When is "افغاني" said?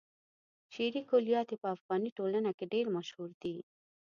1.75-2.09